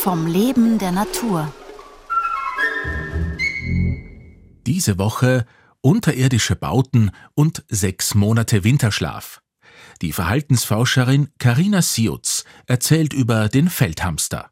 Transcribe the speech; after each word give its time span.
vom 0.00 0.26
Leben 0.26 0.78
der 0.78 0.92
Natur. 0.92 1.52
Diese 4.66 4.98
Woche 4.98 5.44
unterirdische 5.82 6.56
Bauten 6.56 7.10
und 7.34 7.64
sechs 7.68 8.14
Monate 8.14 8.64
Winterschlaf. 8.64 9.42
Die 10.00 10.12
Verhaltensforscherin 10.12 11.28
Karina 11.38 11.82
Siutz 11.82 12.44
erzählt 12.66 13.12
über 13.12 13.50
den 13.50 13.68
Feldhamster. 13.68 14.50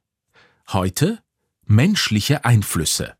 Heute 0.70 1.20
menschliche 1.64 2.44
Einflüsse. 2.44 3.14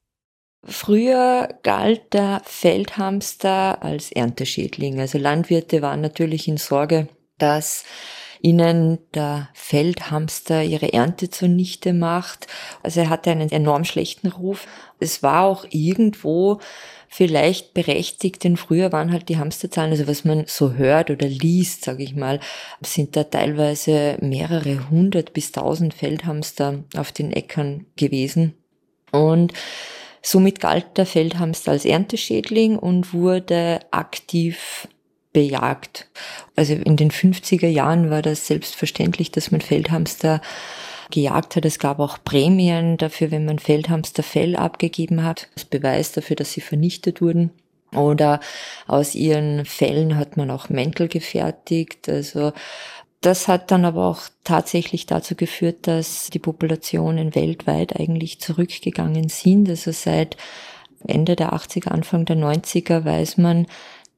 Früher 0.65 1.48
galt 1.62 2.12
der 2.12 2.42
Feldhamster 2.45 3.83
als 3.83 4.12
Ernteschädling. 4.12 5.01
Also 5.01 5.16
Landwirte 5.16 5.80
waren 5.80 6.02
natürlich 6.02 6.47
in 6.47 6.59
Sorge, 6.59 7.09
dass 7.38 7.84
ihnen 8.41 8.98
der 9.15 9.48
Feldhamster 9.55 10.62
ihre 10.62 10.92
Ernte 10.92 11.30
zunichte 11.30 11.92
macht. 11.92 12.47
Also 12.83 13.01
er 13.01 13.11
hatte 13.11 13.30
einen 13.30 13.51
enorm 13.51 13.84
schlechten 13.84 14.28
Ruf. 14.28 14.66
Es 15.01 15.23
war 15.23 15.45
auch 15.45 15.66
irgendwo 15.70 16.61
vielleicht 17.09 17.74
berechtigt, 17.74 18.45
denn 18.45 18.56
früher 18.56 18.92
waren 18.92 19.12
halt 19.12 19.28
die 19.28 19.38
Hamsterzahlen, 19.38 19.91
also 19.91 20.06
was 20.06 20.24
man 20.24 20.45
so 20.47 20.74
hört 20.74 21.11
oder 21.11 21.27
liest, 21.27 21.84
sage 21.84 22.02
ich 22.02 22.14
mal, 22.14 22.38
sind 22.83 23.16
da 23.16 23.24
teilweise 23.24 24.19
mehrere 24.20 24.91
hundert 24.91 25.33
bis 25.33 25.52
tausend 25.52 25.95
Feldhamster 25.95 26.84
auf 26.97 27.11
den 27.12 27.33
Äckern 27.33 27.86
gewesen. 27.97 28.55
Und 29.11 29.55
somit 30.20 30.61
galt 30.61 30.98
der 30.98 31.06
Feldhamster 31.06 31.73
als 31.73 31.86
Ernteschädling 31.86 32.78
und 32.78 33.14
wurde 33.14 33.80
aktiv 33.91 34.86
bejagt. 35.38 36.09
Also 36.56 36.74
in 36.74 36.97
den 36.97 37.12
50er 37.12 37.69
Jahren 37.69 38.10
war 38.10 38.23
das 38.23 38.48
selbstverständlich, 38.48 39.31
dass 39.31 39.53
man 39.53 39.61
Feldhamster 39.61 40.41
gejagt 41.12 41.55
hat. 41.55 41.64
Es 41.64 41.78
gab 41.78 42.00
auch 42.00 42.19
Prämien 42.25 42.97
dafür, 42.97 43.31
wenn 43.31 43.44
man 43.44 43.61
Feldhamsterfell 43.61 44.56
abgegeben 44.56 45.22
hat. 45.22 45.48
Das 45.55 45.64
Beweis 45.64 46.11
dafür, 46.11 46.34
dass 46.34 46.53
sie 46.53 46.61
vernichtet 46.61 47.20
wurden. 47.20 47.50
Oder 47.94 48.41
aus 48.89 49.14
ihren 49.14 49.64
Fällen 49.64 50.16
hat 50.16 50.36
man 50.36 50.50
auch 50.50 50.70
Mäntel 50.70 51.06
gefertigt. 51.06 52.09
Also 52.09 52.53
das 53.20 53.47
hat 53.47 53.70
dann 53.70 53.84
aber 53.84 54.09
auch 54.09 54.22
tatsächlich 54.42 55.06
dazu 55.06 55.36
geführt, 55.36 55.86
dass 55.86 56.31
die 56.31 56.41
Populationen 56.41 57.36
weltweit 57.36 57.98
eigentlich 57.98 58.41
zurückgegangen 58.41 59.28
sind. 59.28 59.69
Also 59.69 59.92
seit 59.92 60.36
Ende 61.06 61.36
der 61.36 61.53
80er, 61.53 61.89
Anfang 61.89 62.25
der 62.25 62.36
90er 62.36 63.05
weiß 63.05 63.39
man, 63.39 63.69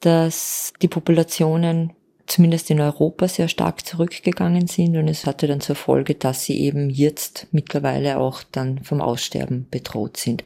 dass 0.00 0.72
die 0.82 0.88
Populationen 0.88 1.92
zumindest 2.26 2.70
in 2.70 2.80
Europa 2.80 3.28
sehr 3.28 3.48
stark 3.48 3.84
zurückgegangen 3.84 4.66
sind 4.66 4.96
und 4.96 5.08
es 5.08 5.26
hatte 5.26 5.46
dann 5.46 5.60
zur 5.60 5.76
Folge, 5.76 6.14
dass 6.14 6.44
sie 6.44 6.60
eben 6.60 6.88
jetzt 6.88 7.48
mittlerweile 7.50 8.18
auch 8.18 8.42
dann 8.52 8.84
vom 8.84 9.00
Aussterben 9.00 9.66
bedroht 9.70 10.16
sind. 10.16 10.44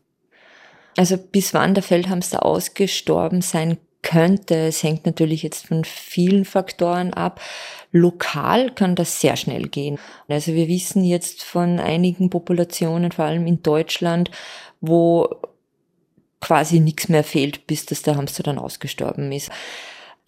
Also 0.97 1.17
bis 1.19 1.53
wann 1.55 1.75
der 1.75 1.83
Feldhamster 1.83 2.45
ausgestorben 2.45 3.43
sein 3.43 3.79
könnte, 4.03 4.55
es 4.55 4.83
hängt 4.83 5.07
natürlich 5.07 5.43
jetzt 5.43 5.67
von 5.67 5.85
vielen 5.85 6.45
Faktoren 6.45 7.13
ab. 7.13 7.41
Lokal 7.91 8.71
kann 8.71 8.95
das 8.95 9.21
sehr 9.21 9.37
schnell 9.37 9.69
gehen. 9.69 9.99
Also 10.29 10.53
wir 10.53 10.69
wissen 10.69 11.05
jetzt 11.05 11.43
von 11.43 11.81
einigen 11.81 12.31
Populationen, 12.31 13.13
vor 13.13 13.25
allem 13.25 13.47
in 13.47 13.63
Deutschland, 13.63 14.31
wo 14.81 15.29
quasi 16.45 16.79
nichts 16.79 17.09
mehr 17.09 17.25
fehlt, 17.25 17.67
bis 17.67 17.87
das 17.87 18.03
der 18.03 18.17
Hamster 18.17 18.43
dann 18.43 18.59
ausgestorben 18.59 19.33
ist. 19.33 19.51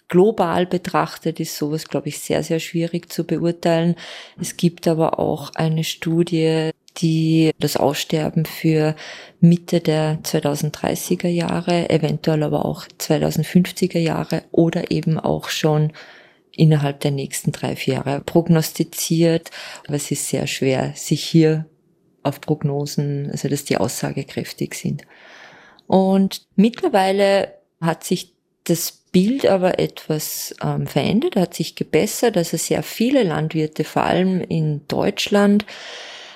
Global 0.08 0.64
betrachtet 0.64 1.40
ist 1.40 1.58
sowas, 1.58 1.88
glaube 1.88 2.08
ich, 2.08 2.20
sehr, 2.20 2.42
sehr 2.42 2.58
schwierig 2.58 3.12
zu 3.12 3.24
beurteilen. 3.24 3.96
Es 4.40 4.56
gibt 4.56 4.88
aber 4.88 5.18
auch 5.18 5.50
eine 5.54 5.84
Studie, 5.84 6.70
die 6.96 7.50
das 7.58 7.76
Aussterben 7.76 8.46
für 8.46 8.96
Mitte 9.40 9.80
der 9.80 10.20
2030er 10.22 11.28
Jahre, 11.28 11.90
eventuell 11.90 12.42
aber 12.44 12.64
auch 12.64 12.86
2050er 12.98 13.98
Jahre 13.98 14.44
oder 14.52 14.90
eben 14.90 15.20
auch 15.20 15.50
schon 15.50 15.92
innerhalb 16.52 17.00
der 17.00 17.10
nächsten 17.10 17.52
drei, 17.52 17.76
vier 17.76 17.94
Jahre 17.94 18.20
prognostiziert. 18.20 19.50
Aber 19.86 19.96
es 19.96 20.10
ist 20.10 20.28
sehr 20.30 20.46
schwer, 20.46 20.92
sich 20.94 21.22
hier 21.22 21.66
auf 22.22 22.40
Prognosen, 22.40 23.28
also 23.30 23.48
dass 23.48 23.64
die 23.64 23.76
aussagekräftig 23.76 24.74
sind. 24.74 25.02
Und 25.86 26.46
mittlerweile 26.56 27.54
hat 27.80 28.04
sich 28.04 28.34
das 28.64 28.92
Bild 29.12 29.46
aber 29.46 29.78
etwas 29.78 30.54
ähm, 30.62 30.86
verändert, 30.86 31.36
hat 31.36 31.54
sich 31.54 31.76
gebessert. 31.76 32.36
Also 32.36 32.56
sehr 32.56 32.82
viele 32.82 33.22
Landwirte, 33.22 33.84
vor 33.84 34.02
allem 34.02 34.40
in 34.40 34.86
Deutschland, 34.88 35.64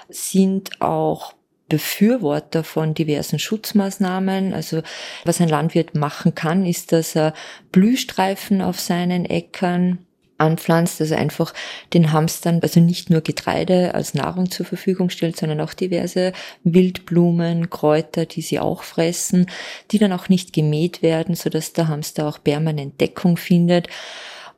sind 0.09 0.81
auch 0.81 1.35
Befürworter 1.69 2.65
von 2.65 2.95
diversen 2.95 3.39
Schutzmaßnahmen. 3.39 4.53
Also 4.55 4.83
was 5.25 5.41
ein 5.41 5.49
Landwirt 5.49 5.95
machen 5.95 6.35
kann, 6.35 6.67
ist, 6.67 6.93
dass 6.93 7.17
er 7.17 7.33
Blühstreifen 7.73 8.61
auf 8.61 8.79
seinen 8.81 9.25
Äckern 9.25 10.07
anpflanzt, 10.41 11.01
also 11.01 11.15
einfach 11.15 11.55
den 11.93 12.13
Hamstern, 12.13 12.61
also 12.63 12.81
nicht 12.81 13.11
nur 13.11 13.21
Getreide 13.21 13.95
als 13.95 14.15
Nahrung 14.15 14.51
zur 14.51 14.67
Verfügung 14.67 15.11
stellt, 15.11 15.37
sondern 15.37 15.61
auch 15.61 15.75
diverse 15.75 16.33
Wildblumen, 16.65 17.71
Kräuter, 17.71 18.27
die 18.27 18.43
sie 18.43 18.59
auch 18.59 18.83
fressen, 18.83 19.47
die 19.91 19.99
dann 19.99 20.13
auch 20.13 20.29
nicht 20.29 20.53
gemäht 20.53 21.03
werden, 21.03 21.35
so 21.35 21.51
dass 21.51 21.73
der 21.73 21.89
Hamster 21.89 22.27
auch 22.27 22.43
permanent 22.43 23.01
Deckung 23.01 23.37
findet. 23.37 23.89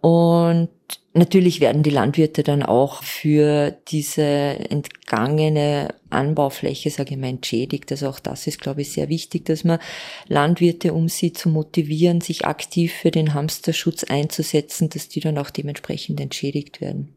Und 0.02 0.68
Natürlich 1.14 1.60
werden 1.60 1.82
die 1.82 1.90
Landwirte 1.90 2.42
dann 2.42 2.62
auch 2.62 3.02
für 3.02 3.76
diese 3.88 4.22
entgangene 4.22 5.94
Anbaufläche, 6.08 6.88
sage 6.88 7.10
ich 7.10 7.20
mal, 7.20 7.26
entschädigt. 7.26 7.92
Also 7.92 8.08
auch 8.08 8.18
das 8.18 8.46
ist, 8.46 8.62
glaube 8.62 8.80
ich, 8.80 8.92
sehr 8.92 9.10
wichtig, 9.10 9.44
dass 9.44 9.62
man 9.62 9.78
Landwirte, 10.28 10.94
um 10.94 11.10
sie 11.10 11.34
zu 11.34 11.50
motivieren, 11.50 12.22
sich 12.22 12.46
aktiv 12.46 12.94
für 12.94 13.10
den 13.10 13.34
Hamsterschutz 13.34 14.04
einzusetzen, 14.04 14.88
dass 14.88 15.08
die 15.08 15.20
dann 15.20 15.36
auch 15.36 15.50
dementsprechend 15.50 16.18
entschädigt 16.18 16.80
werden. 16.80 17.14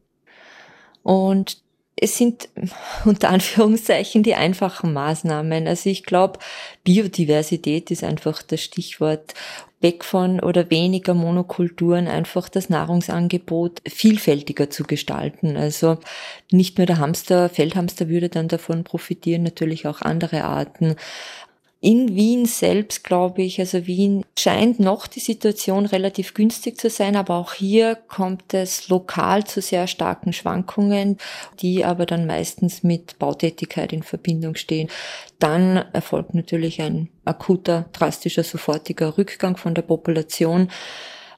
Und 1.02 1.64
es 1.96 2.18
sind 2.18 2.50
unter 3.06 3.30
Anführungszeichen 3.30 4.24
die 4.24 4.36
einfachen 4.36 4.94
Maßnahmen. 4.94 5.68
Also 5.68 5.90
ich 5.90 6.04
glaube, 6.04 6.40
Biodiversität 6.84 7.92
ist 7.92 8.04
einfach 8.04 8.44
das 8.44 8.62
Stichwort. 8.62 9.34
Weg 9.82 10.06
von 10.06 10.40
oder 10.40 10.72
weniger 10.72 11.14
Monokulturen, 11.14 12.08
einfach 12.08 12.50
das 12.50 12.70
Nahrungsangebot 12.70 13.82
vielfältiger 13.88 14.70
zu 14.72 14.84
gestalten. 14.84 15.58
Also 15.58 16.00
nicht 16.50 16.80
nur 16.80 16.88
der 16.88 16.98
Hamster, 16.98 17.50
Feldhamster 17.50 18.10
würde 18.10 18.30
dann 18.30 18.48
davon 18.48 18.84
profitieren, 18.84 19.44
natürlich 19.44 19.86
auch 19.86 20.02
andere 20.02 20.46
Arten. 20.46 20.96
In 21.86 22.16
Wien 22.16 22.48
selbst, 22.48 23.04
glaube 23.04 23.44
ich, 23.44 23.60
also 23.60 23.86
Wien 23.86 24.26
scheint 24.40 24.80
noch 24.80 25.06
die 25.06 25.20
Situation 25.20 25.86
relativ 25.86 26.34
günstig 26.34 26.80
zu 26.80 26.90
sein, 26.90 27.16
aber 27.16 27.36
auch 27.36 27.54
hier 27.54 27.94
kommt 27.94 28.56
es 28.56 28.90
lokal 28.90 29.44
zu 29.44 29.62
sehr 29.62 29.86
starken 29.86 30.34
Schwankungen, 30.34 31.20
die 31.60 31.86
aber 31.86 32.08
dann 32.08 32.26
meistens 32.26 32.82
mit 32.82 33.20
Bautätigkeit 33.20 33.94
in 33.94 34.02
Verbindung 34.02 34.56
stehen. 34.56 34.90
Dann 35.38 35.76
erfolgt 35.94 36.34
natürlich 36.34 36.82
ein 36.82 37.10
akuter, 37.24 37.86
drastischer, 37.94 38.44
sofortiger 38.44 39.20
Rückgang 39.20 39.56
von 39.56 39.76
der 39.76 39.84
Population. 39.84 40.72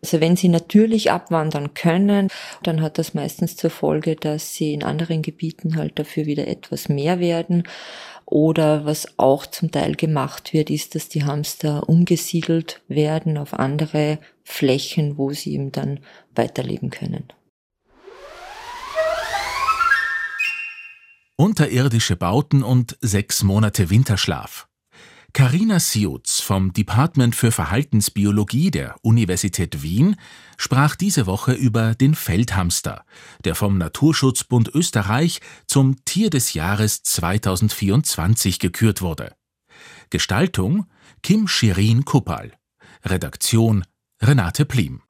Also 0.08 0.22
wenn 0.22 0.38
sie 0.38 0.48
natürlich 0.48 1.12
abwandern 1.12 1.74
können, 1.74 2.30
dann 2.64 2.82
hat 2.82 2.98
das 2.98 3.14
meistens 3.14 3.58
zur 3.58 3.70
Folge, 3.70 4.16
dass 4.16 4.54
sie 4.54 4.72
in 4.72 4.82
anderen 4.82 5.22
Gebieten 5.22 5.76
halt 5.76 6.00
dafür 6.00 6.26
wieder 6.26 6.48
etwas 6.48 6.88
mehr 6.88 7.20
werden. 7.20 7.64
Oder 8.24 8.86
was 8.86 9.20
auch 9.20 9.46
zum 9.48 9.70
Teil 9.70 9.96
gemacht 9.96 10.54
wird, 10.54 10.70
ist, 10.70 10.96
dass 10.96 11.10
die 11.10 11.26
Hamster 11.26 11.90
umgesiedelt 11.90 12.82
werden 12.88 13.38
auf 13.38 13.54
andere 13.54 14.20
Flächen, 14.46 15.18
wo 15.18 15.34
sie 15.34 15.56
eben 15.56 15.74
dann 15.74 16.00
weiterleben 16.34 16.90
können. 16.90 17.26
Unterirdische 21.36 22.16
Bauten 22.16 22.64
und 22.64 22.98
sechs 23.02 23.44
Monate 23.44 23.90
Winterschlaf. 23.90 24.70
Karina 25.34 25.80
Siutz 25.80 26.37
vom 26.48 26.72
Department 26.72 27.36
für 27.36 27.52
Verhaltensbiologie 27.52 28.72
der 28.72 28.96
Universität 29.02 29.84
Wien 29.84 30.16
sprach 30.56 30.96
diese 30.96 31.26
Woche 31.26 31.52
über 31.52 31.94
den 31.94 32.16
Feldhamster, 32.16 33.04
der 33.44 33.54
vom 33.54 33.78
Naturschutzbund 33.78 34.74
Österreich 34.74 35.42
zum 35.66 36.06
Tier 36.06 36.30
des 36.30 36.54
Jahres 36.54 37.04
2024 37.04 38.60
gekürt 38.60 39.02
wurde. 39.02 39.36
Gestaltung 40.10 40.86
Kim 41.22 41.50
Shirin 41.50 42.06
Kuppal. 42.06 42.54
Redaktion 43.04 43.84
Renate 44.22 44.64
Plim 44.64 45.02